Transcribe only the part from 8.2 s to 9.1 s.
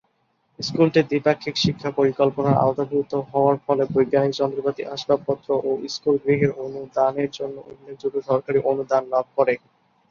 সরকারি অনুদান